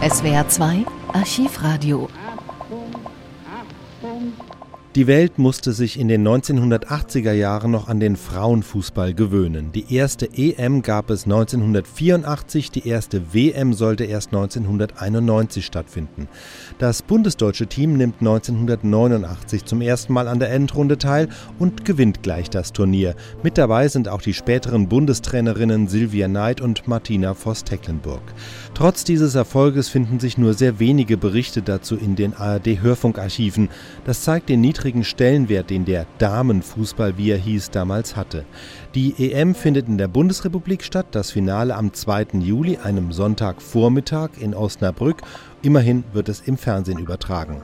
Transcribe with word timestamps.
SWR 0.00 0.46
2 0.48 0.86
Archivradio 1.12 2.08
die 4.94 5.06
Welt 5.06 5.38
musste 5.38 5.72
sich 5.72 5.98
in 5.98 6.08
den 6.08 6.26
1980er 6.26 7.32
Jahren 7.32 7.70
noch 7.70 7.88
an 7.88 8.00
den 8.00 8.16
Frauenfußball 8.16 9.14
gewöhnen. 9.14 9.70
Die 9.72 9.94
erste 9.94 10.28
EM 10.34 10.82
gab 10.82 11.10
es 11.10 11.24
1984, 11.24 12.70
die 12.70 12.88
erste 12.88 13.34
WM 13.34 13.74
sollte 13.74 14.04
erst 14.04 14.28
1991 14.28 15.64
stattfinden. 15.66 16.26
Das 16.78 17.02
bundesdeutsche 17.02 17.66
Team 17.66 17.96
nimmt 17.96 18.16
1989 18.20 19.64
zum 19.66 19.82
ersten 19.82 20.12
Mal 20.12 20.26
an 20.26 20.40
der 20.40 20.50
Endrunde 20.50 20.98
teil 20.98 21.28
und 21.58 21.84
gewinnt 21.84 22.22
gleich 22.22 22.48
das 22.50 22.72
Turnier. 22.72 23.14
Mit 23.42 23.58
dabei 23.58 23.88
sind 23.88 24.08
auch 24.08 24.22
die 24.22 24.34
späteren 24.34 24.88
Bundestrainerinnen 24.88 25.88
Silvia 25.88 26.28
Neid 26.28 26.60
und 26.60 26.88
Martina 26.88 27.34
Voss-Tecklenburg. 27.34 28.22
Trotz 28.74 29.04
dieses 29.04 29.34
Erfolges 29.34 29.88
finden 29.88 30.18
sich 30.18 30.38
nur 30.38 30.54
sehr 30.54 30.78
wenige 30.78 31.16
Berichte 31.16 31.62
dazu 31.62 31.96
in 31.96 32.16
den 32.16 32.34
ARD-Hörfunkarchiven. 32.34 33.68
Das 34.04 34.22
zeigt 34.22 34.48
den 34.48 34.60
niedrigen 34.60 34.87
niedrigen 34.88 35.04
Stellenwert, 35.04 35.68
den 35.68 35.84
der 35.84 36.06
Damenfußball, 36.16 37.18
wie 37.18 37.30
er 37.30 37.36
hieß, 37.36 37.70
damals 37.70 38.16
hatte. 38.16 38.46
Die 38.94 39.32
EM 39.32 39.54
findet 39.54 39.86
in 39.86 39.98
der 39.98 40.08
Bundesrepublik 40.08 40.82
statt, 40.82 41.08
das 41.10 41.30
Finale 41.30 41.74
am 41.74 41.92
2. 41.92 42.38
Juli, 42.40 42.78
einem 42.78 43.12
Sonntagvormittag 43.12 44.30
in 44.40 44.54
Osnabrück. 44.54 45.20
Immerhin 45.60 46.04
wird 46.14 46.30
es 46.30 46.40
im 46.40 46.56
Fernsehen 46.56 46.98
übertragen. 46.98 47.60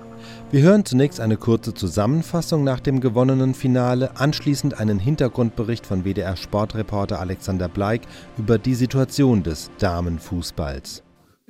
Wir 0.50 0.60
hören 0.60 0.84
zunächst 0.84 1.19
eine 1.19 1.38
kurze 1.38 1.73
Zusammenfassung 1.73 2.62
nach 2.62 2.80
dem 2.80 3.00
gewonnenen 3.00 3.55
Finale, 3.55 4.19
anschließend 4.19 4.78
einen 4.78 4.98
Hintergrundbericht 4.98 5.86
von 5.86 6.05
WDR-Sportreporter 6.05 7.20
Alexander 7.20 7.69
Bleik 7.69 8.02
über 8.36 8.59
die 8.59 8.75
Situation 8.75 9.42
des 9.42 9.70
Damenfußballs. 9.78 11.02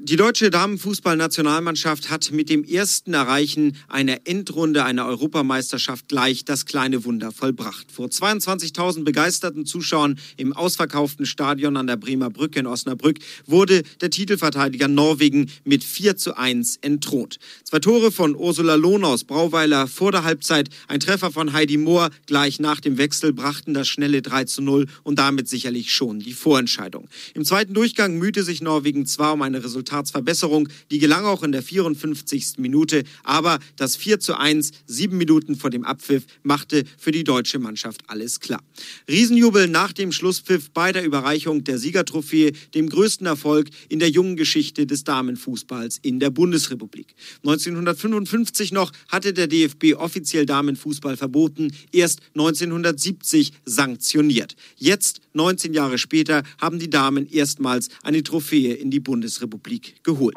Die 0.06 0.16
deutsche 0.16 0.50
Damenfußballnationalmannschaft 0.50 2.10
hat 2.10 2.30
mit 2.30 2.50
dem 2.50 2.62
ersten 2.62 3.14
Erreichen 3.14 3.74
einer 3.88 4.18
Endrunde 4.26 4.84
einer 4.84 5.06
Europameisterschaft 5.06 6.08
gleich 6.08 6.44
das 6.44 6.66
kleine 6.66 7.06
Wunder 7.06 7.32
vollbracht. 7.32 7.90
Vor 7.90 8.08
22.000 8.08 9.04
begeisterten 9.04 9.64
Zuschauern 9.64 10.18
im 10.36 10.52
ausverkauften 10.52 11.24
Stadion 11.24 11.78
an 11.78 11.86
der 11.86 11.96
Bremer 11.96 12.28
Brücke 12.28 12.60
in 12.60 12.66
Osnabrück 12.66 13.20
wurde 13.46 13.82
der 14.02 14.10
Titelverteidiger 14.10 14.88
Norwegen 14.88 15.50
mit 15.64 15.82
4 15.82 16.18
zu 16.18 16.36
1 16.36 16.80
entthront. 16.82 17.38
Zwei 17.62 17.78
Tore 17.78 18.12
von 18.12 18.36
Ursula 18.36 18.74
Lohn 18.74 19.04
aus 19.04 19.24
Brauweiler 19.24 19.86
vor 19.86 20.12
der 20.12 20.24
Halbzeit, 20.24 20.68
ein 20.86 21.00
Treffer 21.00 21.32
von 21.32 21.54
Heidi 21.54 21.78
Mohr 21.78 22.10
gleich 22.26 22.60
nach 22.60 22.80
dem 22.80 22.98
Wechsel 22.98 23.32
brachten 23.32 23.72
das 23.72 23.88
schnelle 23.88 24.20
3 24.20 24.44
zu 24.44 24.60
0 24.60 24.86
und 25.02 25.18
damit 25.18 25.48
sicherlich 25.48 25.94
schon 25.94 26.20
die 26.20 26.34
Vorentscheidung. 26.34 27.08
Im 27.32 27.46
zweiten 27.46 27.72
Durchgang 27.72 28.18
mühte 28.18 28.42
sich 28.42 28.60
Norwegen 28.60 29.06
zwar 29.06 29.32
um 29.32 29.40
eine 29.40 29.64
Resultat 29.64 29.93
Resultatsverbesserung. 29.94 30.68
Die 30.90 30.98
gelang 30.98 31.24
auch 31.24 31.42
in 31.42 31.52
der 31.52 31.62
54. 31.62 32.58
Minute, 32.58 33.04
aber 33.22 33.58
das 33.76 33.96
4 33.96 34.20
zu 34.20 34.38
1, 34.38 34.72
sieben 34.86 35.18
Minuten 35.18 35.56
vor 35.56 35.70
dem 35.70 35.84
Abpfiff, 35.84 36.24
machte 36.42 36.84
für 36.98 37.12
die 37.12 37.24
deutsche 37.24 37.58
Mannschaft 37.58 38.02
alles 38.08 38.40
klar. 38.40 38.62
Riesenjubel 39.08 39.68
nach 39.68 39.92
dem 39.92 40.12
Schlusspfiff 40.12 40.70
bei 40.70 40.92
der 40.92 41.04
Überreichung 41.04 41.64
der 41.64 41.78
Siegertrophäe, 41.78 42.52
dem 42.74 42.88
größten 42.88 43.26
Erfolg 43.26 43.68
in 43.88 43.98
der 43.98 44.10
jungen 44.10 44.36
Geschichte 44.36 44.86
des 44.86 45.04
Damenfußballs 45.04 45.98
in 46.02 46.20
der 46.20 46.30
Bundesrepublik. 46.30 47.14
1955 47.44 48.72
noch 48.72 48.92
hatte 49.08 49.32
der 49.32 49.46
DFB 49.46 49.94
offiziell 49.96 50.46
Damenfußball 50.46 51.16
verboten, 51.16 51.72
erst 51.92 52.20
1970 52.34 53.52
sanktioniert. 53.64 54.56
Jetzt, 54.76 55.20
19 55.34 55.74
Jahre 55.74 55.98
später, 55.98 56.42
haben 56.58 56.78
die 56.78 56.90
Damen 56.90 57.26
erstmals 57.30 57.88
eine 58.02 58.22
Trophäe 58.22 58.74
in 58.74 58.90
die 58.90 59.00
Bundesrepublik 59.00 59.83
League 59.84 60.04
geholt. 60.04 60.36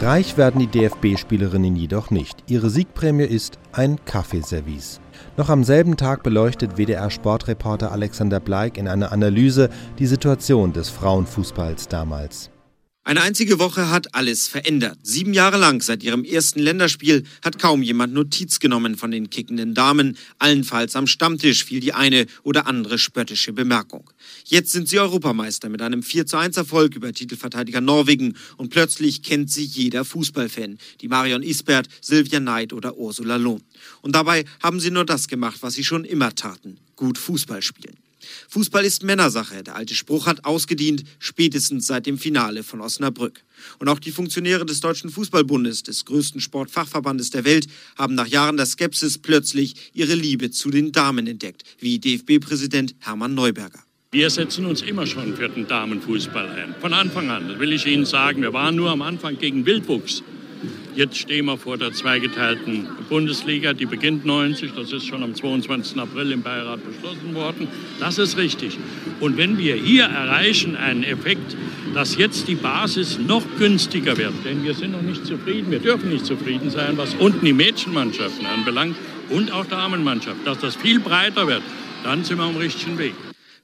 Reich 0.00 0.36
werden 0.36 0.60
die 0.60 0.66
DFB-Spielerinnen 0.66 1.76
jedoch 1.76 2.10
nicht. 2.10 2.42
Ihre 2.48 2.70
Siegprämie 2.70 3.24
ist 3.24 3.58
ein 3.72 4.04
Kaffeeservice. 4.04 5.00
Noch 5.36 5.48
am 5.48 5.62
selben 5.62 5.96
Tag 5.96 6.22
beleuchtet 6.22 6.76
WDR-Sportreporter 6.76 7.92
Alexander 7.92 8.40
Bleik 8.40 8.78
in 8.78 8.88
einer 8.88 9.12
Analyse 9.12 9.70
die 9.98 10.06
Situation 10.06 10.72
des 10.72 10.90
Frauenfußballs 10.90 11.88
damals. 11.88 12.50
Eine 13.04 13.22
einzige 13.22 13.58
Woche 13.58 13.90
hat 13.90 14.14
alles 14.14 14.46
verändert. 14.46 14.96
Sieben 15.02 15.34
Jahre 15.34 15.56
lang 15.58 15.82
seit 15.82 16.04
ihrem 16.04 16.22
ersten 16.22 16.60
Länderspiel 16.60 17.24
hat 17.44 17.58
kaum 17.58 17.82
jemand 17.82 18.14
Notiz 18.14 18.60
genommen 18.60 18.96
von 18.96 19.10
den 19.10 19.28
kickenden 19.28 19.74
Damen. 19.74 20.16
Allenfalls 20.38 20.94
am 20.94 21.08
Stammtisch 21.08 21.64
fiel 21.64 21.80
die 21.80 21.94
eine 21.94 22.26
oder 22.44 22.68
andere 22.68 22.98
spöttische 22.98 23.52
Bemerkung. 23.52 24.08
Jetzt 24.44 24.70
sind 24.70 24.88
sie 24.88 25.00
Europameister 25.00 25.68
mit 25.68 25.82
einem 25.82 26.04
4 26.04 26.26
zu 26.26 26.36
1 26.36 26.56
Erfolg 26.56 26.94
über 26.94 27.12
Titelverteidiger 27.12 27.80
Norwegen 27.80 28.36
und 28.56 28.70
plötzlich 28.70 29.24
kennt 29.24 29.50
sie 29.50 29.64
jeder 29.64 30.04
Fußballfan. 30.04 30.78
Die 31.00 31.08
Marion 31.08 31.42
Isbert, 31.42 31.88
Silvia 32.00 32.38
Neid 32.38 32.72
oder 32.72 32.96
Ursula 32.96 33.34
Lohn. 33.34 33.64
Und 34.02 34.14
dabei 34.14 34.44
haben 34.62 34.78
sie 34.78 34.92
nur 34.92 35.04
das 35.04 35.26
gemacht, 35.26 35.58
was 35.62 35.74
sie 35.74 35.82
schon 35.82 36.04
immer 36.04 36.36
taten. 36.36 36.78
Gut 36.94 37.18
Fußball 37.18 37.62
spielen. 37.62 37.96
Fußball 38.48 38.84
ist 38.84 39.02
Männersache. 39.02 39.62
Der 39.62 39.76
alte 39.76 39.94
Spruch 39.94 40.26
hat 40.26 40.44
ausgedient, 40.44 41.04
spätestens 41.18 41.86
seit 41.86 42.06
dem 42.06 42.18
Finale 42.18 42.62
von 42.62 42.80
Osnabrück. 42.80 43.40
Und 43.78 43.88
auch 43.88 43.98
die 43.98 44.10
Funktionäre 44.10 44.66
des 44.66 44.80
Deutschen 44.80 45.10
Fußballbundes, 45.10 45.82
des 45.82 46.04
größten 46.04 46.40
Sportfachverbandes 46.40 47.30
der 47.30 47.44
Welt, 47.44 47.66
haben 47.96 48.14
nach 48.14 48.26
Jahren 48.26 48.56
der 48.56 48.66
Skepsis 48.66 49.18
plötzlich 49.18 49.74
ihre 49.94 50.14
Liebe 50.14 50.50
zu 50.50 50.70
den 50.70 50.92
Damen 50.92 51.26
entdeckt, 51.26 51.62
wie 51.78 51.98
DFB-Präsident 51.98 52.94
Hermann 53.00 53.34
Neuberger. 53.34 53.82
Wir 54.10 54.28
setzen 54.28 54.66
uns 54.66 54.82
immer 54.82 55.06
schon 55.06 55.34
für 55.36 55.48
den 55.48 55.66
Damenfußball 55.66 56.46
ein. 56.50 56.74
Von 56.80 56.92
Anfang 56.92 57.30
an, 57.30 57.48
das 57.48 57.58
will 57.58 57.72
ich 57.72 57.86
Ihnen 57.86 58.04
sagen. 58.04 58.42
Wir 58.42 58.52
waren 58.52 58.76
nur 58.76 58.90
am 58.90 59.00
Anfang 59.00 59.38
gegen 59.38 59.64
Wildwuchs. 59.64 60.22
Jetzt 60.94 61.16
stehen 61.16 61.46
wir 61.46 61.56
vor 61.56 61.78
der 61.78 61.92
zweigeteilten 61.92 62.86
Bundesliga, 63.08 63.72
die 63.72 63.86
beginnt 63.86 64.26
90. 64.26 64.72
Das 64.76 64.92
ist 64.92 65.06
schon 65.06 65.22
am 65.22 65.34
22. 65.34 65.98
April 65.98 66.32
im 66.32 66.42
Beirat 66.42 66.80
beschlossen 66.84 67.34
worden. 67.34 67.66
Das 67.98 68.18
ist 68.18 68.36
richtig. 68.36 68.76
Und 69.18 69.38
wenn 69.38 69.56
wir 69.56 69.74
hier 69.74 70.04
erreichen 70.04 70.76
einen 70.76 71.02
Effekt, 71.02 71.56
dass 71.94 72.16
jetzt 72.18 72.46
die 72.46 72.56
Basis 72.56 73.18
noch 73.18 73.42
günstiger 73.58 74.18
wird, 74.18 74.34
denn 74.44 74.64
wir 74.64 74.74
sind 74.74 74.92
noch 74.92 75.02
nicht 75.02 75.24
zufrieden, 75.24 75.70
wir 75.70 75.78
dürfen 75.78 76.10
nicht 76.10 76.26
zufrieden 76.26 76.70
sein, 76.70 76.98
was 76.98 77.14
unten 77.14 77.44
die 77.44 77.54
Mädchenmannschaften 77.54 78.44
anbelangt 78.44 78.96
und 79.30 79.50
auch 79.50 79.64
Damenmannschaft, 79.64 80.46
dass 80.46 80.58
das 80.58 80.76
viel 80.76 81.00
breiter 81.00 81.46
wird, 81.46 81.62
dann 82.04 82.22
sind 82.22 82.36
wir 82.36 82.44
am 82.44 82.56
richtigen 82.56 82.98
Weg. 82.98 83.14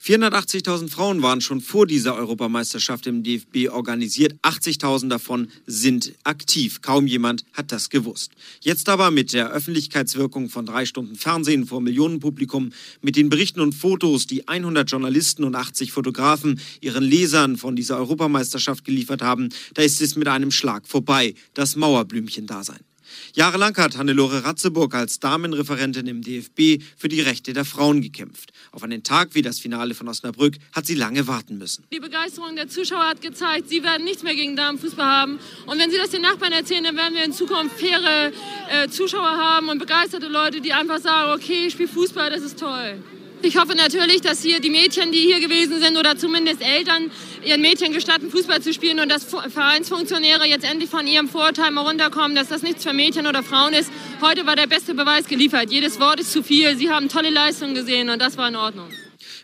480.000 0.03 0.91
Frauen 0.91 1.22
waren 1.22 1.41
schon 1.41 1.60
vor 1.60 1.86
dieser 1.86 2.14
Europameisterschaft 2.14 3.06
im 3.06 3.22
DFB 3.22 3.69
organisiert. 3.70 4.34
80.000 4.42 5.09
davon 5.09 5.48
sind 5.66 6.12
aktiv. 6.25 6.81
Kaum 6.82 7.06
jemand 7.06 7.44
hat 7.53 7.72
das 7.72 7.91
gewusst. 7.91 8.31
Jetzt 8.60 8.88
aber 8.88 9.10
mit 9.10 9.32
der 9.32 9.50
Öffentlichkeitswirkung 9.50 10.48
von 10.48 10.66
drei 10.66 10.86
Stunden 10.86 11.16
Fernsehen 11.16 11.66
vor 11.66 11.81
Millionenpublikum, 11.81 12.70
mit 13.03 13.16
den 13.16 13.28
Berichten 13.28 13.60
und 13.60 13.75
Fotos, 13.75 14.26
die 14.26 14.47
100 14.47 14.91
Journalisten 14.91 15.44
und 15.44 15.54
80 15.54 15.92
Fotografen 15.92 16.60
ihren 16.80 17.04
Lesern 17.04 17.56
von 17.56 17.76
dieser 17.76 17.98
Europameisterschaft 17.98 18.84
geliefert 18.84 19.22
haben, 19.22 19.48
da 19.75 19.82
ist 19.82 20.00
es 20.00 20.16
mit 20.16 20.28
einem 20.28 20.50
Schlag 20.50 20.86
vorbei. 20.86 21.34
Das 21.54 21.76
Mauerblümchen-Dasein. 21.76 22.88
Jahrelang 23.34 23.76
hat 23.76 23.96
Hannelore 23.96 24.44
Ratzeburg 24.44 24.94
als 24.94 25.20
Damenreferentin 25.20 26.06
im 26.06 26.22
DFB 26.22 26.82
für 26.96 27.08
die 27.08 27.20
Rechte 27.20 27.52
der 27.52 27.64
Frauen 27.64 28.00
gekämpft. 28.00 28.52
Auf 28.72 28.82
einen 28.82 29.02
Tag 29.02 29.34
wie 29.34 29.42
das 29.42 29.58
Finale 29.58 29.94
von 29.94 30.08
Osnabrück 30.08 30.56
hat 30.72 30.86
sie 30.86 30.94
lange 30.94 31.26
warten 31.26 31.58
müssen. 31.58 31.84
Die 31.92 32.00
Begeisterung 32.00 32.56
der 32.56 32.68
Zuschauer 32.68 33.08
hat 33.08 33.20
gezeigt, 33.20 33.68
sie 33.68 33.82
werden 33.82 34.04
nichts 34.04 34.22
mehr 34.22 34.34
gegen 34.34 34.56
Damenfußball 34.56 35.06
haben. 35.06 35.38
Und 35.66 35.78
wenn 35.78 35.91
sie 35.91 35.98
das 35.98 36.10
den 36.10 36.22
Nachbarn 36.22 36.52
erzählen, 36.52 36.84
dann 36.84 36.97
werden 36.97 37.14
wir 37.14 37.24
in 37.24 37.32
Zukunft 37.32 37.78
faire 37.78 38.32
äh, 38.70 38.88
Zuschauer 38.88 39.36
haben 39.36 39.68
und 39.68 39.78
begeisterte 39.78 40.28
Leute, 40.28 40.60
die 40.60 40.72
einfach 40.72 41.00
sagen, 41.00 41.32
okay, 41.32 41.66
ich 41.66 41.72
spiele 41.72 41.88
Fußball, 41.88 42.30
das 42.30 42.42
ist 42.42 42.58
toll. 42.58 43.02
Ich 43.41 43.56
hoffe 43.56 43.76
natürlich, 43.76 44.21
dass 44.21 44.43
hier 44.43 44.60
die 44.60 44.69
Mädchen, 44.69 45.12
die 45.12 45.19
hier 45.19 45.38
gewesen 45.38 45.81
sind 45.81 45.97
oder 45.97 46.16
zumindest 46.16 46.60
Eltern, 46.60 47.10
ihren 47.44 47.60
Mädchen 47.60 47.93
gestatten, 47.93 48.31
Fußball 48.31 48.60
zu 48.60 48.72
spielen 48.72 48.99
und 48.99 49.10
dass 49.10 49.25
Vereinsfunktionäre 49.25 50.47
jetzt 50.47 50.68
endlich 50.68 50.91
von 50.91 51.07
ihrem 51.07 51.28
Vorurteil 51.28 51.71
mal 51.71 51.83
runterkommen, 51.83 52.34
dass 52.34 52.48
das 52.48 52.62
nichts 52.62 52.83
für 52.83 52.92
Mädchen 52.92 53.27
oder 53.27 53.45
Frauen 53.45 53.74
ist. 53.74 53.91
Heute 54.21 54.45
war 54.45 54.57
der 54.57 54.66
beste 54.66 54.95
Beweis 54.95 55.27
geliefert. 55.27 55.71
Jedes 55.71 56.01
Wort 56.01 56.18
ist 56.18 56.33
zu 56.33 56.42
viel. 56.42 56.77
Sie 56.77 56.91
haben 56.91 57.09
tolle 57.09 57.30
Leistungen 57.30 57.74
gesehen 57.74 58.10
und 58.10 58.21
das 58.21 58.36
war 58.36 58.48
in 58.48 58.57
Ordnung. 58.57 58.89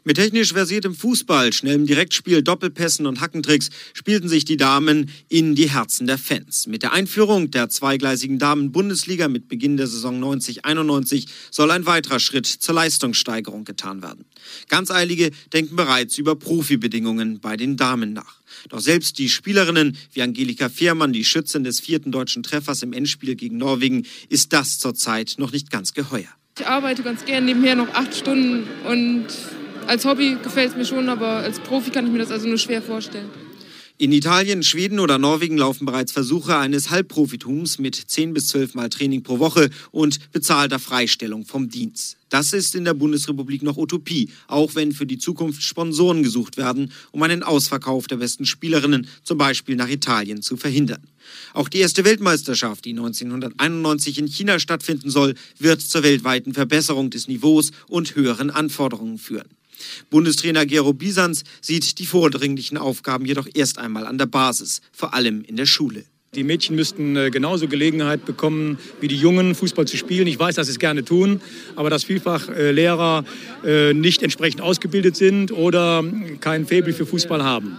Mit 0.06 0.19
technisch 0.19 0.53
versiertem 0.53 0.95
Fußball, 0.95 1.55
schnellem 1.55 1.87
Direktspiel, 1.87 2.43
Doppelpässen 2.43 3.06
und 3.06 3.23
Hackentricks 3.23 3.71
spielten 3.95 4.29
sich 4.29 4.45
die 4.45 4.59
Damen 4.59 5.11
in 5.31 5.55
die 5.55 5.71
Herzen 5.71 6.06
der 6.06 6.19
Fans. 6.19 6.67
Mit 6.67 6.83
der 6.83 6.93
Einführung 6.93 7.51
der 7.51 7.71
zweigleisigen 7.71 8.39
Damen-Bundesliga 8.39 9.29
mit 9.29 9.49
Beginn 9.49 9.79
der 9.79 9.87
Saison 9.87 10.23
90-91 10.23 11.27
soll 11.51 11.71
ein 11.71 11.87
weiterer 11.87 12.21
Schritt 12.21 12.45
zur 12.45 12.75
Leistungssteigerung 12.75 13.65
getan 13.65 14.03
werden. 14.03 14.27
Ganz 14.69 14.91
Eilige 14.91 15.31
denken 15.55 15.75
bereits 15.75 16.19
über 16.19 16.37
Profibedingungen 16.37 17.41
bei 17.41 17.56
den 17.56 17.79
Damen 17.79 18.12
nach. 18.12 18.43
Doch 18.69 18.81
selbst 18.81 19.19
die 19.19 19.31
Spielerinnen 19.31 19.97
wie 20.12 20.21
Angelika 20.21 20.69
Fehrmann, 20.69 21.15
die 21.15 21.25
Schützin 21.25 21.65
des 21.65 21.81
vierten 21.81 22.12
deutschen 22.12 22.43
Treffers 22.43 22.83
im 22.83 22.93
Endspiel 22.93 23.37
gegen 23.37 23.56
Norwegen, 23.56 24.05
ist 24.29 24.53
das 24.53 24.79
zurzeit 24.79 25.37
noch 25.39 25.53
nicht 25.53 25.71
ganz 25.71 25.95
geheuer. 25.95 26.29
Ich 26.59 26.67
arbeite 26.67 27.03
ganz 27.03 27.25
gern 27.25 27.47
nebenher 27.47 27.75
noch 27.75 27.89
acht 27.95 28.15
Stunden 28.15 28.69
und 28.87 29.29
als 29.87 30.05
Hobby 30.05 30.37
gefällt 30.43 30.71
es 30.71 30.77
mir 30.77 30.85
schon, 30.85 31.09
aber 31.09 31.39
als 31.39 31.61
Profi 31.61 31.91
kann 31.91 32.07
ich 32.07 32.13
mir 32.13 32.19
das 32.19 32.31
also 32.31 32.49
nur 32.49 32.59
schwer 32.59 32.83
vorstellen. 32.83 33.31
In 33.97 34.11
Italien, 34.11 34.65
Schweden 34.65 34.99
oder 34.99 35.19
Norwegen 35.19 35.57
laufen 35.57 35.87
bereits 35.87 36.11
Versuche 36.11 36.59
eines 36.59 36.91
Halbprofitums 36.91 37.79
mit 37.79 37.95
10 37.95 38.35
bis 38.35 38.49
12 38.49 38.75
Mal 38.75 38.89
Training 38.89 39.23
pro 39.23 39.39
Woche 39.39 39.71
und 39.93 40.33
bezahlter 40.33 40.81
Freistellung 40.81 41.45
vom 41.45 41.69
Dienst. 41.69 42.17
Das 42.29 42.53
ist 42.53 42.75
in 42.75 42.85
der 42.85 42.95
Bundesrepublik 42.95 43.63
noch 43.63 43.77
Utopie, 43.77 44.31
auch 44.49 44.75
wenn 44.75 44.91
für 44.91 45.07
die 45.07 45.19
Zukunft 45.19 45.63
Sponsoren 45.63 46.25
gesucht 46.25 46.57
werden, 46.57 46.91
um 47.13 47.23
einen 47.23 47.45
Ausverkauf 47.45 48.09
der 48.09 48.17
besten 48.17 48.47
Spielerinnen, 48.47 49.07
zum 49.23 49.39
Beispiel 49.39 49.77
nach 49.77 49.89
Italien, 49.89 50.43
zu 50.43 50.57
verhindern. 50.57 51.07
Auch 51.53 51.69
die 51.69 51.79
erste 51.79 52.05
Weltmeisterschaft, 52.05 52.85
die 52.87 52.91
1991 52.91 54.19
in 54.19 54.27
China 54.27 54.59
stattfinden 54.59 55.09
soll, 55.09 55.37
wird 55.61 55.81
zur 55.81 56.03
weltweiten 56.03 56.53
Verbesserung 56.53 57.11
des 57.11 57.29
Niveaus 57.29 57.71
und 57.87 58.17
höheren 58.17 58.51
Anforderungen 58.51 59.19
führen. 59.19 59.49
Bundestrainer 60.11 60.67
Gero 60.67 60.93
Bisans 60.93 61.44
sieht 61.61 61.99
die 61.99 62.06
vordringlichen 62.06 62.79
Aufgaben 62.79 63.26
jedoch 63.26 63.49
erst 63.55 63.79
einmal 63.79 64.06
an 64.06 64.19
der 64.19 64.26
Basis, 64.26 64.81
vor 64.93 65.15
allem 65.15 65.43
in 65.43 65.56
der 65.56 65.67
Schule. 65.67 66.05
Die 66.35 66.43
Mädchen 66.43 66.75
müssten 66.75 67.17
äh, 67.17 67.31
genauso 67.31 67.69
Gelegenheit 67.69 68.25
bekommen 68.25 68.79
wie 69.00 69.09
die 69.09 69.17
Jungen, 69.17 69.55
Fußball 69.55 69.87
zu 69.87 69.97
spielen. 69.97 70.26
Ich 70.26 70.38
weiß, 70.38 70.56
dass 70.56 70.67
sie 70.67 70.73
es 70.73 70.79
gerne 70.79 71.05
tun, 71.05 71.41
aber 71.76 71.91
dass 71.91 72.03
vielfach 72.03 72.49
äh, 72.49 72.73
Lehrer 72.73 73.25
äh, 73.65 73.94
nicht 73.94 74.23
entsprechend 74.23 74.61
ausgebildet 74.61 75.17
sind 75.17 75.53
oder 75.53 76.05
kein 76.41 76.67
Faible 76.67 76.93
für 76.93 77.06
Fußball 77.06 77.44
haben. 77.44 77.77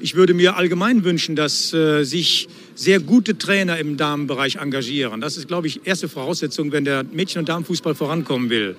Ich 0.00 0.14
würde 0.14 0.34
mir 0.34 0.56
allgemein 0.56 1.04
wünschen, 1.04 1.36
dass 1.36 1.68
sich 1.68 2.48
sehr 2.74 2.98
gute 2.98 3.38
Trainer 3.38 3.78
im 3.78 3.96
Damenbereich 3.96 4.56
engagieren. 4.56 5.20
Das 5.20 5.36
ist, 5.36 5.46
glaube 5.46 5.68
ich, 5.68 5.86
erste 5.86 6.08
Voraussetzung, 6.08 6.72
wenn 6.72 6.84
der 6.84 7.04
Mädchen- 7.04 7.38
und 7.38 7.48
Damenfußball 7.48 7.94
vorankommen 7.94 8.50
will. 8.50 8.74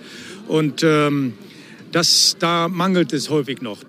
Und 0.49 0.83
ähm, 0.83 1.31
das, 1.95 2.35
da 2.39 2.67
mangelt 2.67 3.13
es 3.13 3.29
häufig 3.29 3.61
noch. 3.61 3.79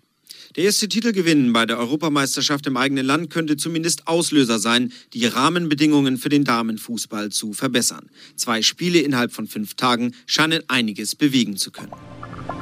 Der 0.57 0.65
erste 0.65 0.89
Titelgewinn 0.89 1.53
bei 1.53 1.67
der 1.67 1.79
Europameisterschaft 1.79 2.67
im 2.69 2.77
eigenen 2.77 3.05
Land 3.05 3.29
könnte 3.31 3.57
zumindest 3.57 4.07
Auslöser 4.07 4.61
sein, 4.61 4.93
die 5.13 5.27
Rahmenbedingungen 5.27 6.17
für 6.17 6.29
den 6.29 6.45
Damenfußball 6.45 7.31
zu 7.31 7.55
verbessern. 7.55 8.09
Zwei 8.37 8.63
Spiele 8.63 9.01
innerhalb 9.01 9.33
von 9.33 9.49
fünf 9.49 9.75
Tagen 9.75 10.15
scheinen 10.27 10.63
einiges 10.69 11.17
bewegen 11.17 11.57
zu 11.57 11.73
können. 11.73 11.91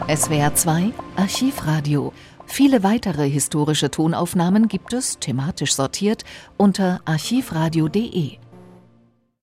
SWR 0.08 0.54
2 0.54 0.92
Archivradio. 1.16 2.14
Viele 2.46 2.82
weitere 2.82 3.28
historische 3.28 3.90
Tonaufnahmen 3.90 4.68
gibt 4.68 4.94
es, 4.94 5.18
thematisch 5.18 5.74
sortiert, 5.74 6.24
unter 6.56 7.00
archivradio.de. 7.04 8.41